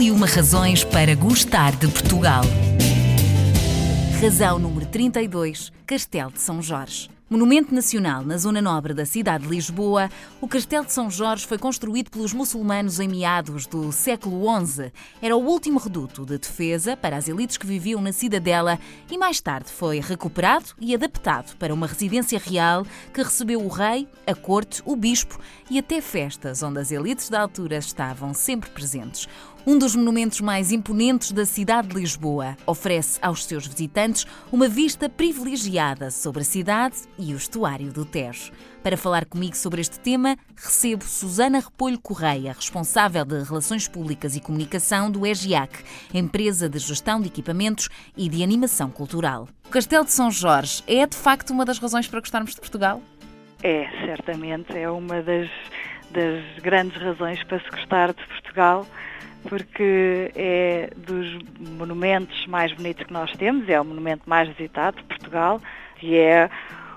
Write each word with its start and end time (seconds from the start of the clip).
E 0.00 0.10
uma 0.10 0.26
razões 0.26 0.82
para 0.82 1.14
gostar 1.14 1.76
de 1.76 1.86
Portugal. 1.86 2.42
Razão 4.18 4.58
número 4.58 4.86
32, 4.86 5.70
Castelo 5.86 6.32
de 6.32 6.40
São 6.40 6.62
Jorge. 6.62 7.10
Monumento 7.28 7.72
nacional 7.72 8.24
na 8.24 8.36
zona 8.36 8.60
nobre 8.60 8.92
da 8.92 9.06
cidade 9.06 9.44
de 9.44 9.50
Lisboa, 9.50 10.10
o 10.40 10.48
Castelo 10.48 10.84
de 10.84 10.92
São 10.92 11.08
Jorge 11.08 11.46
foi 11.46 11.58
construído 11.58 12.10
pelos 12.10 12.32
muçulmanos 12.32 12.98
em 12.98 13.06
meados 13.06 13.68
do 13.68 13.92
século 13.92 14.42
XI. 14.66 14.90
Era 15.22 15.36
o 15.36 15.46
último 15.46 15.78
reduto 15.78 16.26
de 16.26 16.38
defesa 16.38 16.96
para 16.96 17.16
as 17.16 17.28
elites 17.28 17.56
que 17.56 17.66
viviam 17.66 18.00
na 18.00 18.10
cidadela 18.10 18.80
e 19.08 19.16
mais 19.16 19.40
tarde 19.40 19.70
foi 19.70 20.00
recuperado 20.00 20.70
e 20.80 20.92
adaptado 20.92 21.56
para 21.56 21.72
uma 21.72 21.86
residência 21.86 22.40
real 22.44 22.84
que 23.14 23.22
recebeu 23.22 23.62
o 23.62 23.68
rei, 23.68 24.08
a 24.26 24.34
corte, 24.34 24.82
o 24.84 24.96
bispo 24.96 25.38
e 25.70 25.78
até 25.78 26.00
festas 26.00 26.64
onde 26.64 26.80
as 26.80 26.90
elites 26.90 27.28
da 27.28 27.42
altura 27.42 27.76
estavam 27.76 28.34
sempre 28.34 28.70
presentes. 28.70 29.28
Um 29.66 29.78
dos 29.78 29.94
monumentos 29.94 30.40
mais 30.40 30.72
imponentes 30.72 31.32
da 31.32 31.44
cidade 31.44 31.88
de 31.88 31.94
Lisboa 31.96 32.56
oferece 32.66 33.18
aos 33.20 33.44
seus 33.44 33.66
visitantes 33.66 34.26
uma 34.50 34.66
vista 34.66 35.06
privilegiada 35.06 36.10
sobre 36.10 36.40
a 36.40 36.44
cidade 36.44 36.96
e 37.18 37.34
o 37.34 37.36
estuário 37.36 37.92
do 37.92 38.06
Tejo. 38.06 38.52
Para 38.82 38.96
falar 38.96 39.26
comigo 39.26 39.54
sobre 39.54 39.82
este 39.82 40.00
tema, 40.00 40.38
recebo 40.56 41.04
Susana 41.04 41.60
Repolho 41.60 42.00
Correia, 42.00 42.54
responsável 42.54 43.22
de 43.22 43.42
Relações 43.42 43.86
Públicas 43.86 44.34
e 44.34 44.40
Comunicação 44.40 45.10
do 45.10 45.26
EGIAC, 45.26 45.84
empresa 46.14 46.66
de 46.66 46.78
gestão 46.78 47.20
de 47.20 47.28
equipamentos 47.28 47.90
e 48.16 48.30
de 48.30 48.42
animação 48.42 48.90
cultural. 48.90 49.46
O 49.66 49.68
Castelo 49.68 50.06
de 50.06 50.12
São 50.12 50.30
Jorge 50.30 50.82
é 50.86 51.06
de 51.06 51.16
facto 51.16 51.50
uma 51.50 51.66
das 51.66 51.78
razões 51.78 52.08
para 52.08 52.20
gostarmos 52.20 52.54
de 52.54 52.60
Portugal? 52.60 53.02
É, 53.62 53.86
certamente, 54.06 54.74
é 54.74 54.90
uma 54.90 55.20
das, 55.20 55.50
das 56.12 56.62
grandes 56.62 56.96
razões 57.02 57.44
para 57.44 57.60
se 57.60 57.68
gostar 57.68 58.14
de 58.14 58.26
Portugal 58.26 58.86
porque 59.48 60.30
é 60.34 60.90
dos 60.96 61.38
monumentos 61.76 62.46
mais 62.46 62.72
bonitos 62.72 63.06
que 63.06 63.12
nós 63.12 63.32
temos, 63.32 63.68
é 63.68 63.80
o 63.80 63.84
monumento 63.84 64.22
mais 64.26 64.48
visitado 64.48 64.98
de 64.98 65.04
Portugal 65.04 65.60
e 66.02 66.16
é 66.16 66.50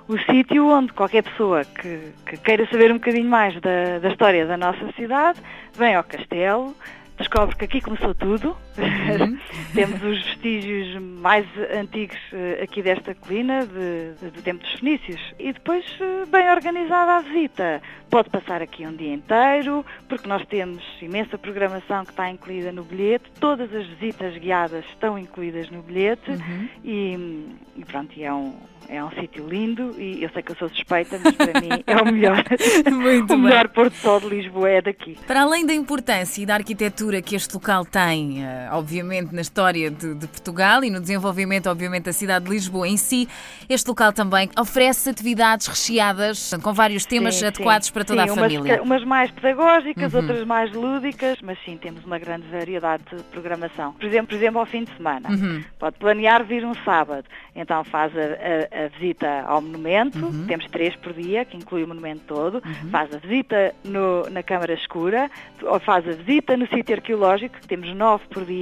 o 0.08 0.18
sítio 0.18 0.68
onde 0.68 0.92
qualquer 0.94 1.24
pessoa 1.24 1.64
que, 1.64 2.12
que, 2.26 2.38
queira 2.38 2.68
saber 2.70 2.92
um 2.92 2.96
bocadinho 2.96 3.30
mais 3.30 3.60
da, 3.62 4.00
da 4.00 4.10
história 4.10 4.46
da 4.46 4.58
nossa 4.58 4.92
cidade 4.94 5.40
vem 5.74 5.96
ao 5.96 6.04
castelo, 6.04 6.76
descobre 7.18 7.56
que 7.56 7.66
aqui 7.66 7.82
começou 7.82 8.14
tudo. 8.14 8.56
Uhum. 8.78 9.38
Temos 9.74 10.02
os 10.04 10.24
vestígios 10.24 11.02
mais 11.02 11.46
antigos 11.74 12.18
eh, 12.32 12.62
aqui 12.64 12.82
desta 12.82 13.16
colina, 13.16 13.66
de, 13.66 14.14
de, 14.20 14.32
do 14.32 14.42
tempo 14.42 14.64
dos 14.64 14.74
fenícios. 14.74 15.20
E 15.40 15.54
depois, 15.54 15.86
eh, 16.00 16.26
bem 16.28 16.50
organizada 16.50 17.18
a 17.18 17.20
visita. 17.22 17.82
Pode 18.10 18.30
passar 18.30 18.62
aqui 18.62 18.86
um 18.86 18.96
dia 18.96 19.14
inteiro, 19.14 19.86
porque 20.08 20.28
nós 20.28 20.46
temos 20.46 20.84
imensa 21.02 21.38
programação 21.38 22.06
que 22.06 22.12
está 22.12 22.30
incluída 22.30 22.72
no 22.72 22.84
bilhete. 22.84 23.26
Todas 23.40 23.74
as 23.74 23.88
visitas 23.88 24.38
guiadas 24.38 24.86
estão 24.90 25.18
incluídas 25.18 25.70
no 25.70 25.82
bilhete. 25.82 26.30
Uhum. 26.30 26.70
E, 26.84 27.48
e 27.78 27.86
pronto, 27.86 28.14
e 28.16 28.24
é 28.24 28.32
um, 28.32 28.54
é 28.90 29.04
um 29.04 29.10
sítio 29.12 29.48
lindo 29.48 30.00
e 30.00 30.24
eu 30.24 30.30
sei 30.30 30.42
que 30.42 30.52
eu 30.52 30.56
sou 30.56 30.70
suspeita, 30.70 31.20
mas 31.24 31.36
para 31.36 31.62
mim 31.62 31.70
é 31.86 31.96
o 31.98 32.06
melhor. 32.06 32.44
o 33.30 33.38
melhor 33.38 33.68
Porto 33.70 33.96
Sol 33.96 34.20
de 34.20 34.30
Lisboa 34.30 34.70
é 34.70 34.82
daqui. 34.82 35.18
Para 35.26 35.42
além 35.42 35.66
da 35.66 35.74
importância 35.74 36.42
e 36.42 36.46
da 36.46 36.56
arquitetura 36.56 37.22
que 37.22 37.36
este 37.36 37.54
local 37.54 37.86
tem, 37.86 38.44
eh, 38.44 38.63
obviamente, 38.72 39.34
na 39.34 39.42
história 39.42 39.90
de, 39.90 40.14
de, 40.14 40.28
Portugal 40.28 40.84
e 40.84 40.90
no 40.90 41.00
desenvolvimento, 41.00 41.68
obviamente, 41.70 42.04
da 42.04 42.14
cidade 42.14 42.46
de 42.46 42.52
Lisboa 42.52 42.88
em 42.88 42.98
si, 42.98 43.28
este 43.70 43.88
local 43.88 44.14
também 44.14 44.50
oferece 44.60 45.10
atividades 45.10 45.68
recheadas 45.68 46.52
com 46.62 46.74
vários 46.74 47.06
temas 47.06 47.36
sim, 47.36 47.46
adequados 47.46 47.88
sim. 47.88 47.94
para 47.94 48.06
toda 48.06 48.24
sim, 48.24 48.30
a 48.30 48.36
família. 48.36 48.76
Umas, 48.76 48.86
umas 48.86 49.04
mais 49.04 49.32
pedagógicas, 49.32 50.14
uhum. 50.14 50.20
outras 50.20 50.46
mais 50.46 50.72
lúdicas, 50.74 51.38
mas 51.42 51.58
sim, 51.64 51.78
temos 51.78 52.04
uma 52.06 52.20
grande 52.20 52.48
variedade 52.48 53.04
de 53.12 53.24
programação. 53.24 53.94
Por 53.94 54.06
exemplo, 54.06 54.28
por 54.28 54.36
exemplo 54.36 54.60
ao 54.60 54.66
fim 54.66 54.84
de 54.84 54.96
semana. 54.96 55.30
Uhum. 55.30 55.64
Pode 55.80 55.98
planear 55.98 56.44
vir 56.44 56.66
um 56.66 56.74
sábado, 56.84 57.26
então 57.56 57.84
faz 57.84 58.12
a, 58.18 58.22
a 58.22 58.84
a 58.84 58.88
visita 58.88 59.44
ao 59.46 59.62
monumento, 59.62 60.26
uhum. 60.26 60.46
temos 60.48 60.66
três 60.68 60.96
por 60.96 61.14
dia, 61.14 61.46
que 61.46 61.56
inclui 61.56 61.84
o 61.84 61.88
monumento 61.88 62.24
todo, 62.28 62.56
uhum. 62.56 62.90
faz 62.90 63.14
a 63.14 63.18
visita 63.18 63.74
no, 63.84 64.30
na 64.30 64.44
Câmara 64.44 64.74
Escura, 64.74 65.30
ou 65.62 65.80
faz 65.80 66.08
a 66.08 66.12
visita 66.12 66.58
no 66.58 66.68
sítio 66.68 66.96
arqueológico, 66.96 67.60
que 67.60 67.68
temos 67.68 67.94
nove 67.96 68.24
por 68.30 68.46
dia, 68.46 68.53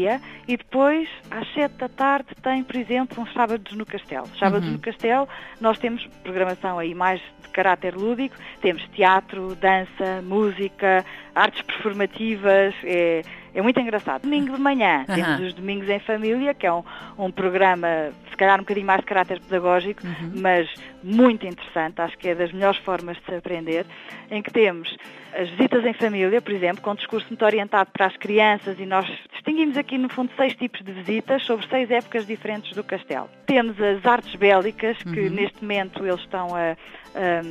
e 0.47 0.57
depois, 0.57 1.07
às 1.29 1.51
sete 1.53 1.75
da 1.75 1.89
tarde, 1.89 2.29
tem, 2.41 2.63
por 2.63 2.75
exemplo, 2.75 3.21
uns 3.21 3.31
sábados 3.33 3.75
no 3.75 3.85
Castelo. 3.85 4.27
Sábados 4.39 4.67
uhum. 4.67 4.73
no 4.73 4.79
Castelo, 4.79 5.27
nós 5.59 5.77
temos 5.77 6.05
programação 6.23 6.79
aí 6.79 6.95
mais 6.95 7.21
de 7.41 7.49
caráter 7.49 7.95
lúdico, 7.95 8.35
temos 8.61 8.83
teatro, 8.89 9.55
dança, 9.55 10.21
música, 10.23 11.05
artes 11.35 11.61
performativas, 11.61 12.73
é, 12.83 13.23
é 13.53 13.61
muito 13.61 13.79
engraçado. 13.79 14.23
Domingo 14.23 14.55
de 14.55 14.61
manhã, 14.61 15.05
uhum. 15.07 15.15
temos 15.15 15.39
os 15.47 15.53
Domingos 15.53 15.89
em 15.89 15.99
Família, 15.99 16.53
que 16.53 16.65
é 16.65 16.73
um, 16.73 16.83
um 17.17 17.31
programa, 17.31 18.11
se 18.29 18.37
calhar 18.37 18.57
um 18.57 18.63
bocadinho 18.63 18.85
mais 18.85 19.01
de 19.01 19.05
caráter 19.05 19.39
pedagógico, 19.39 20.05
uhum. 20.05 20.31
mas 20.35 20.69
muito 21.03 21.45
interessante, 21.45 22.01
acho 22.01 22.17
que 22.17 22.29
é 22.29 22.35
das 22.35 22.51
melhores 22.51 22.79
formas 22.79 23.17
de 23.17 23.25
se 23.25 23.35
aprender, 23.35 23.85
em 24.29 24.41
que 24.41 24.51
temos 24.51 24.95
as 25.33 25.49
visitas 25.49 25.85
em 25.85 25.93
família, 25.93 26.41
por 26.41 26.51
exemplo, 26.51 26.81
com 26.81 26.91
um 26.91 26.95
discurso 26.95 27.27
muito 27.29 27.43
orientado 27.45 27.89
para 27.91 28.05
as 28.05 28.17
crianças 28.17 28.77
e 28.79 28.85
nós 28.85 29.05
distinguimos 29.31 29.77
aqui, 29.77 29.97
no 29.97 30.09
fundo, 30.09 30.29
seis 30.35 30.53
tipos 30.55 30.81
de 30.83 30.91
visitas 30.91 31.43
sobre 31.43 31.67
seis 31.67 31.89
épocas 31.89 32.25
diferentes 32.25 32.73
do 32.73 32.83
castelo. 32.83 33.29
Temos 33.45 33.79
as 33.81 34.05
artes 34.05 34.35
bélicas, 34.35 34.97
que 34.97 35.21
uhum. 35.21 35.29
neste 35.29 35.61
momento 35.61 36.05
eles 36.05 36.19
estão 36.19 36.47
a, 36.55 36.71
a 37.15 37.41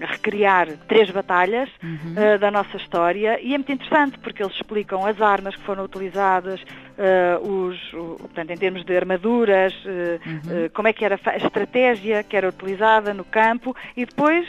recriar 0.00 0.68
três 0.88 1.10
batalhas 1.10 1.68
uhum. 1.82 2.14
uh, 2.14 2.38
da 2.38 2.50
nossa 2.50 2.76
história 2.76 3.40
e 3.40 3.54
é 3.54 3.58
muito 3.58 3.72
interessante 3.72 4.18
porque 4.18 4.42
eles 4.42 4.54
explicam 4.54 5.04
as 5.06 5.20
armas 5.20 5.54
que 5.56 5.62
foram 5.62 5.84
utilizadas, 5.84 6.60
uh, 6.98 7.48
os, 7.48 7.92
o, 7.92 8.16
portanto, 8.18 8.50
em 8.50 8.56
termos 8.56 8.84
de 8.84 8.96
armaduras, 8.96 9.72
uh, 9.84 10.20
uhum. 10.26 10.68
como 10.72 10.88
é 10.88 10.92
que 10.92 11.04
era 11.04 11.18
a 11.24 11.36
estratégia 11.36 12.22
que 12.22 12.36
era 12.36 12.48
utilizada 12.48 13.12
no 13.12 13.24
campo 13.24 13.74
e 13.96 14.04
depois 14.04 14.46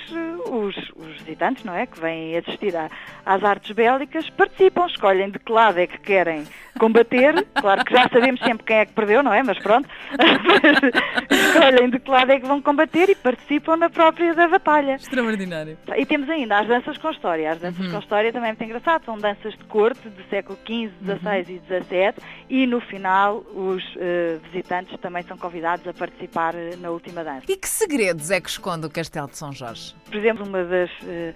os, 0.49 0.75
os, 0.95 1.21
visitantes, 1.21 1.63
não 1.63 1.73
é, 1.73 1.85
que 1.85 1.99
vêm 1.99 2.37
assistir 2.37 2.75
a, 2.75 2.89
às 3.25 3.43
artes 3.43 3.71
bélicas, 3.71 4.29
participam, 4.29 4.85
escolhem 4.85 5.29
de 5.29 5.39
que 5.39 5.51
lado 5.51 5.79
é 5.79 5.87
que 5.87 5.97
querem 5.99 6.43
combater, 6.79 7.45
claro 7.59 7.83
que 7.83 7.93
já 7.93 8.07
sabemos 8.09 8.39
sempre 8.41 8.65
quem 8.65 8.77
é 8.77 8.85
que 8.85 8.93
perdeu, 8.93 9.23
não 9.23 9.33
é, 9.33 9.43
mas 9.43 9.57
pronto, 9.59 9.89
escolhem 11.29 11.89
de 11.89 11.99
que 11.99 12.09
lado 12.09 12.31
é 12.31 12.39
que 12.39 12.45
vão 12.45 12.61
combater 12.61 13.09
e 13.09 13.15
participam 13.15 13.77
na 13.77 13.89
própria 13.89 14.33
da 14.33 14.47
batalha. 14.47 14.95
Extraordinário. 14.95 15.77
E 15.95 16.05
temos 16.05 16.29
ainda 16.29 16.59
as 16.59 16.67
danças 16.67 16.97
com 16.97 17.09
história. 17.11 17.51
As 17.51 17.59
danças 17.59 17.85
uhum. 17.85 17.91
com 17.91 17.99
história 17.99 18.31
também 18.31 18.49
é 18.49 18.51
muito 18.51 18.63
engraçado. 18.63 19.05
São 19.05 19.17
danças 19.17 19.53
de 19.57 19.63
corte 19.65 20.07
do 20.09 20.23
século 20.29 20.57
XV, 20.65 20.91
XVI 21.03 21.27
uhum. 21.27 21.39
e 21.39 21.83
XVII 21.83 22.13
e 22.49 22.65
no 22.65 22.79
final 22.79 23.43
os 23.53 23.83
uh, 23.95 24.39
visitantes 24.51 24.97
também 24.99 25.23
são 25.23 25.37
convidados 25.37 25.85
a 25.87 25.93
participar 25.93 26.55
uh, 26.55 26.77
na 26.79 26.89
última 26.89 27.23
dança. 27.23 27.43
E 27.49 27.57
que 27.57 27.67
segredos 27.67 28.31
é 28.31 28.39
que 28.39 28.49
esconde 28.49 28.85
o 28.85 28.89
Castelo 28.89 29.27
de 29.27 29.37
São 29.37 29.51
Jorge? 29.51 29.93
Por 30.05 30.15
exemplo, 30.15 30.45
uma 30.45 30.63
das 30.63 30.89
uh, 31.01 31.33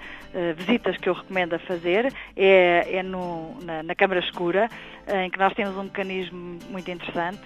visitas 0.55 0.95
que 0.97 1.09
eu 1.09 1.13
recomendo 1.13 1.53
a 1.53 1.59
fazer 1.59 2.13
é, 2.37 2.97
é 2.97 3.03
no, 3.03 3.57
na, 3.63 3.83
na 3.83 3.93
Câmara 3.93 4.21
Escura, 4.21 4.69
em 5.25 5.29
que 5.29 5.37
nós 5.37 5.53
temos 5.53 5.75
um 5.75 5.83
mecanismo 5.83 6.57
muito 6.69 6.89
interessante 6.89 7.41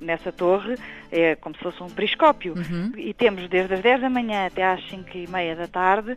nessa 0.00 0.32
torre, 0.32 0.74
é 1.12 1.36
como 1.36 1.54
se 1.54 1.62
fosse 1.62 1.80
um 1.80 1.88
periscópio. 1.88 2.54
Uhum. 2.54 2.92
E 2.96 3.14
temos 3.14 3.48
desde 3.48 3.74
as 3.74 3.82
10 3.82 4.00
da 4.00 4.10
manhã 4.10 4.46
até 4.46 4.64
às 4.64 4.84
5 4.88 5.16
e 5.16 5.28
meia 5.28 5.54
da 5.54 5.68
tarde 5.68 6.16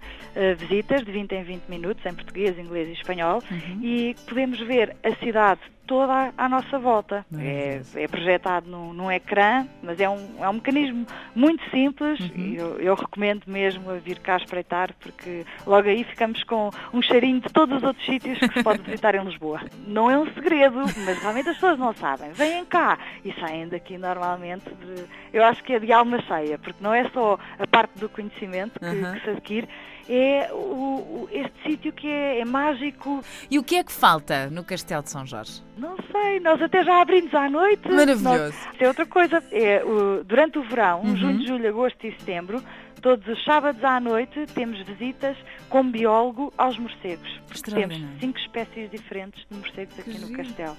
visitas 0.58 1.06
de 1.06 1.12
20 1.12 1.34
em 1.34 1.44
20 1.44 1.64
minutos 1.68 2.04
em 2.04 2.16
português, 2.16 2.58
inglês 2.58 2.88
e 2.88 2.94
espanhol 2.94 3.44
uhum. 3.52 3.80
e 3.84 4.16
podemos 4.28 4.60
ver 4.62 4.96
a 5.04 5.14
cidade 5.18 5.62
toda 5.90 6.32
à 6.38 6.48
nossa 6.48 6.78
volta. 6.78 7.26
É, 7.36 7.82
é, 7.96 8.08
projetado 8.08 8.70
num, 8.70 8.94
num, 8.94 9.12
ecrã, 9.12 9.66
mas 9.82 10.00
é 10.00 10.08
um, 10.08 10.36
é 10.38 10.48
um 10.48 10.54
mecanismo 10.54 11.04
muito 11.34 11.68
simples 11.72 12.20
uhum. 12.20 12.32
e 12.36 12.56
eu, 12.58 12.80
eu, 12.80 12.94
recomendo 12.94 13.42
mesmo 13.48 13.90
a 13.90 13.96
vir 13.96 14.20
cá 14.20 14.38
espreitar 14.38 14.94
porque 15.00 15.44
logo 15.66 15.90
aí 15.90 16.04
ficamos 16.04 16.44
com 16.44 16.70
um 16.94 17.02
cheirinho 17.02 17.42
de 17.42 17.50
todos 17.50 17.78
os 17.78 17.84
outros 17.84 18.06
sítios 18.06 18.38
que 18.38 18.54
se 18.54 18.64
pode 18.64 18.84
visitar 18.84 19.16
em 19.16 19.24
Lisboa. 19.24 19.62
Não 19.88 20.12
é 20.12 20.18
um 20.18 20.32
segredo, 20.32 20.78
mas 21.06 21.18
realmente 21.20 21.50
as 21.50 21.56
pessoas 21.56 21.80
não 21.80 21.92
sabem. 21.96 22.32
Vêm 22.34 22.64
cá 22.66 23.00
e 23.26 23.34
saem 23.40 23.68
daqui 23.68 23.98
normalmente 23.98 24.70
de, 24.70 25.06
eu 25.34 25.44
acho 25.44 25.64
que 25.64 25.74
é 25.74 25.80
de 25.80 25.92
alma 25.92 26.22
cheia, 26.22 26.60
porque 26.60 26.84
não 26.84 26.94
é 26.94 27.10
só 27.10 27.40
a 27.58 27.66
parte 27.66 27.98
do 27.98 28.08
conhecimento 28.08 28.80
que, 28.80 28.86
uhum. 28.86 29.14
que 29.14 29.22
se 29.22 29.30
adquire, 29.32 29.68
é 30.10 30.52
o, 30.52 31.30
este 31.32 31.54
sítio 31.64 31.94
que 31.94 32.08
é, 32.08 32.40
é, 32.40 32.46
mágico. 32.46 33.24
E 33.50 33.60
o 33.60 33.64
que 33.64 33.76
é 33.76 33.84
que 33.84 33.92
falta 33.92 34.50
no 34.50 34.64
Castelo 34.64 35.04
de 35.04 35.12
São 35.12 35.26
Jorge? 35.26 35.62
Não 35.78 35.96
sei, 36.12 36.40
nós 36.40 36.60
até 36.62 36.84
já 36.84 37.02
abrimos 37.02 37.34
à 37.34 37.48
noite. 37.48 37.88
Maravilhoso. 37.88 38.24
Nós, 38.24 38.56
é 38.80 38.88
outra 38.88 39.06
coisa, 39.06 39.44
é, 39.52 39.84
o, 39.86 40.24
durante 40.24 40.58
o 40.58 40.64
verão, 40.64 41.02
uhum. 41.02 41.16
junho, 41.16 41.48
julho, 41.48 41.70
agosto 41.70 42.08
e 42.08 42.12
setembro, 42.18 42.64
todos 43.02 43.28
os 43.28 43.44
sábados 43.44 43.84
à 43.84 44.00
noite 44.00 44.46
temos 44.56 44.82
visitas 44.82 45.38
com 45.70 45.90
biólogo 45.90 46.52
aos 46.58 46.78
morcegos. 46.80 47.30
Temos 47.64 48.02
cinco 48.20 48.40
espécies 48.40 48.90
diferentes 48.90 49.46
de 49.50 49.58
morcegos 49.58 50.00
aqui 50.00 50.18
no 50.18 50.32
Castelo. 50.36 50.76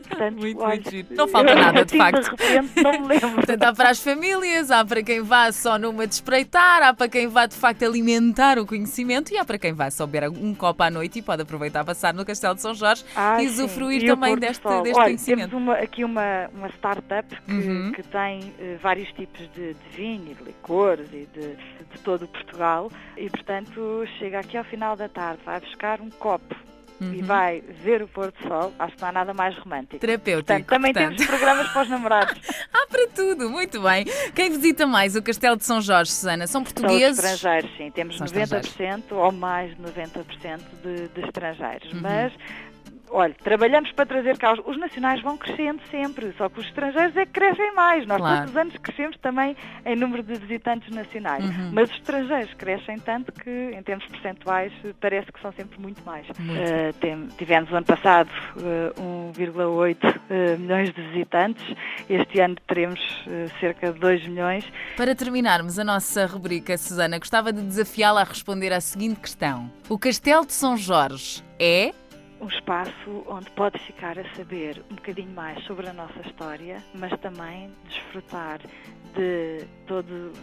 Portanto, 0.00 0.36
muito, 0.38 0.60
olha, 0.60 0.74
muito 0.74 0.90
giro. 0.90 1.08
Não 1.10 1.28
falta 1.28 1.54
nada, 1.54 1.84
de 1.84 1.96
facto. 1.96 2.22
De 2.22 2.30
repente, 2.44 2.82
não 2.82 2.92
me 3.00 3.06
lembro. 3.08 3.30
Portanto, 3.32 3.62
há 3.62 3.72
para 3.72 3.90
as 3.90 4.00
famílias, 4.00 4.70
há 4.70 4.84
para 4.84 5.02
quem 5.02 5.22
vá 5.22 5.50
só 5.52 5.78
numa 5.78 6.06
de 6.06 6.14
espreitar, 6.14 6.82
há 6.82 6.92
para 6.94 7.08
quem 7.08 7.28
vá 7.28 7.46
de 7.46 7.54
facto 7.54 7.82
alimentar 7.84 8.58
o 8.58 8.66
conhecimento 8.66 9.32
e 9.32 9.38
há 9.38 9.44
para 9.44 9.58
quem 9.58 9.72
vá 9.72 9.90
só 9.90 10.06
beber 10.06 10.28
um 10.30 10.54
copo 10.54 10.82
à 10.82 10.90
noite 10.90 11.18
e 11.18 11.22
pode 11.22 11.42
aproveitar 11.42 11.84
passar 11.84 12.12
no 12.14 12.24
Castelo 12.24 12.54
de 12.54 12.62
São 12.62 12.74
Jorge 12.74 13.04
Ai, 13.14 13.44
e 13.44 13.48
usufruir 13.48 14.00
sim. 14.00 14.06
Também 14.08 14.36
deste, 14.36 14.62
sol. 14.62 14.82
deste 14.82 14.98
Olha, 14.98 15.06
conhecimento. 15.06 15.50
Temos 15.50 15.62
uma, 15.62 15.74
aqui 15.74 16.04
uma, 16.04 16.48
uma 16.54 16.68
startup 16.70 17.28
que, 17.42 17.52
Uhum. 17.54 17.92
que 17.92 18.02
tem 18.02 18.52
eh, 18.58 18.76
vários 18.82 19.10
tipos 19.12 19.40
de, 19.54 19.74
de 19.74 19.96
vinho 19.96 20.34
de 20.34 20.44
licores 20.44 21.06
e 21.12 21.26
de, 21.32 21.56
de 21.56 21.98
todo 22.02 22.24
o 22.24 22.28
Portugal 22.28 22.90
e, 23.16 23.30
portanto, 23.30 24.04
chega 24.18 24.40
aqui 24.40 24.56
ao 24.56 24.64
final 24.64 24.96
da 24.96 25.08
tarde, 25.08 25.40
vai 25.44 25.60
buscar 25.60 26.00
um 26.00 26.10
copo 26.10 26.54
e 27.00 27.04
Uhum. 27.04 27.22
vai 27.24 27.60
ver 27.82 28.02
o 28.02 28.08
pôr 28.08 28.30
do 28.30 28.48
sol. 28.48 28.72
Acho 28.78 28.94
que 28.94 29.02
não 29.02 29.08
há 29.08 29.12
nada 29.12 29.34
mais 29.34 29.56
romântico. 29.58 29.98
Terapêutico. 29.98 30.46
Portanto, 30.46 30.66
também 30.68 30.92
portanto. 30.92 31.16
temos 31.16 31.26
programas 31.26 31.68
para 31.68 31.82
os 31.82 31.88
namorados. 31.88 32.40
Há 32.72 32.86
para 32.86 33.08
tudo, 33.08 33.50
muito 33.50 33.80
bem. 33.82 34.04
Quem 34.34 34.50
visita 34.50 34.86
mais 34.86 35.16
o 35.16 35.22
Castelo 35.22 35.56
de 35.56 35.64
São 35.64 35.80
Jorge, 35.80 36.12
Susana? 36.12 36.46
São 36.46 36.64
São 36.64 36.72
portugueses? 36.72 37.18
estrangeiros, 37.24 37.76
sim. 37.76 37.90
Temos 37.90 38.16
São 38.16 38.26
90% 38.26 39.02
ou 39.12 39.32
mais 39.32 39.70
de 39.76 39.82
90% 39.82 40.60
de, 40.82 41.08
de 41.08 41.26
estrangeiros. 41.26 41.92
Uhum. 41.92 42.00
Mas, 42.00 42.32
olha, 43.10 43.34
trabalhamos 43.42 43.90
para 43.92 44.06
trazer 44.06 44.36
cá. 44.38 44.52
Os, 44.52 44.60
os 44.66 44.78
nacionais 44.78 45.20
vão 45.22 45.36
crescendo 45.36 45.80
sempre, 45.90 46.32
só 46.36 46.48
que 46.48 46.60
os 46.60 46.66
estrangeiros 46.66 47.16
é 47.16 47.24
que 47.26 47.32
crescem 47.32 47.74
mais. 47.74 48.06
Nós 48.06 48.18
Claro. 48.18 48.36
todos 48.38 48.50
os 48.50 48.56
anos 48.56 48.76
crescemos 48.78 49.16
também 49.18 49.56
em 49.84 49.96
número 49.96 50.22
de 50.22 50.34
visitantes 50.34 50.92
nacionais. 50.94 51.44
Uhum. 51.44 51.70
Mas 51.72 51.90
os 51.90 51.96
estrangeiros 51.96 52.52
crescem 52.54 52.98
tanto 52.98 53.32
que, 53.32 53.50
em 53.76 53.82
termos 53.82 54.04
percentuais, 54.06 54.72
parece 55.00 55.30
que 55.32 55.40
são 55.40 55.52
sempre 55.52 55.80
muito 55.80 56.02
mais. 56.04 56.26
Muito. 56.38 56.60
Tem- 57.00 57.28
tivemos 57.38 57.70
o 57.70 57.76
ano 57.76 57.86
passado 57.86 58.30
eh, 58.58 58.92
1,8 59.00 60.20
eh, 60.30 60.56
milhões 60.56 60.92
de 60.92 61.02
visitantes. 61.08 61.64
Este 62.08 62.40
ano 62.40 62.56
teremos 62.66 63.00
cerca 63.60 63.92
de 63.92 63.98
2 63.98 64.26
milhões. 64.26 64.64
Para 64.96 65.14
terminarmos 65.14 65.78
a 65.78 65.84
nossa 65.84 66.26
rubrica, 66.26 66.76
Susana, 66.78 67.18
gostava 67.18 67.52
de 67.52 67.60
desafiá-la 67.62 68.22
a 68.22 68.24
responder 68.24 68.72
à 68.72 68.80
seguinte 68.80 69.20
questão: 69.20 69.70
O 69.88 69.98
Castelo 69.98 70.44
de 70.46 70.52
São 70.52 70.76
Jorge 70.76 71.42
é. 71.58 71.92
Um 72.40 72.48
espaço 72.48 73.24
onde 73.26 73.50
pode 73.52 73.78
ficar 73.80 74.18
a 74.18 74.24
saber 74.34 74.82
um 74.90 74.94
bocadinho 74.96 75.30
mais 75.30 75.62
sobre 75.64 75.88
a 75.88 75.92
nossa 75.92 76.20
história, 76.20 76.82
mas 76.94 77.18
também 77.20 77.70
desfrutar 77.88 78.60
de 79.14 79.64
todos 79.86 80.36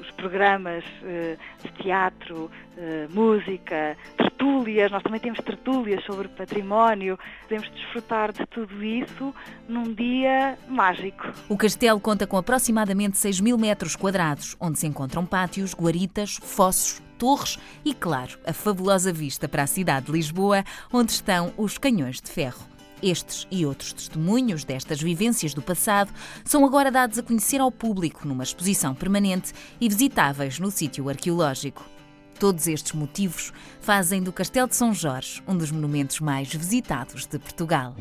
os 0.00 0.10
programas 0.12 0.84
eh, 1.02 1.36
de 1.62 1.72
teatro, 1.82 2.50
eh, 2.76 3.06
música, 3.10 3.96
tertúlias. 4.16 4.90
Nós 4.90 5.02
também 5.02 5.20
temos 5.20 5.38
tertúlias 5.40 6.04
sobre 6.04 6.28
património. 6.28 7.18
Podemos 7.42 7.70
desfrutar 7.70 8.32
de 8.32 8.46
tudo 8.46 8.82
isso 8.82 9.34
num 9.68 9.94
dia 9.94 10.58
mágico. 10.68 11.32
O 11.48 11.56
castelo 11.56 12.00
conta 12.00 12.26
com 12.26 12.36
aproximadamente 12.36 13.18
6 13.18 13.40
mil 13.40 13.58
metros 13.58 13.96
quadrados, 13.96 14.56
onde 14.60 14.78
se 14.78 14.86
encontram 14.86 15.24
pátios, 15.24 15.74
guaritas, 15.74 16.38
fossos, 16.42 17.02
torres 17.18 17.58
e, 17.84 17.94
claro, 17.94 18.38
a 18.46 18.52
fabulosa 18.52 19.12
vista 19.12 19.48
para 19.48 19.62
a 19.62 19.66
cidade 19.66 20.06
de 20.06 20.12
Lisboa, 20.12 20.64
onde 20.92 21.12
estão 21.12 21.52
os 21.56 21.78
canhões 21.78 22.20
de 22.20 22.30
ferro. 22.30 22.73
Estes 23.04 23.46
e 23.50 23.66
outros 23.66 23.92
testemunhos 23.92 24.64
destas 24.64 24.98
vivências 24.98 25.52
do 25.52 25.60
passado 25.60 26.10
são 26.42 26.64
agora 26.64 26.90
dados 26.90 27.18
a 27.18 27.22
conhecer 27.22 27.60
ao 27.60 27.70
público 27.70 28.26
numa 28.26 28.42
exposição 28.42 28.94
permanente 28.94 29.52
e 29.78 29.90
visitáveis 29.90 30.58
no 30.58 30.70
sítio 30.70 31.10
arqueológico. 31.10 31.84
Todos 32.40 32.66
estes 32.66 32.92
motivos 32.92 33.52
fazem 33.78 34.22
do 34.22 34.32
Castelo 34.32 34.68
de 34.68 34.74
São 34.74 34.94
Jorge 34.94 35.42
um 35.46 35.54
dos 35.54 35.70
monumentos 35.70 36.18
mais 36.18 36.48
visitados 36.48 37.26
de 37.26 37.38
Portugal. 37.38 37.94